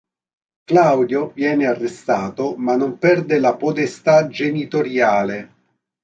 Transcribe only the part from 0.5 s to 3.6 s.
Claudio viene arrestato ma non perde la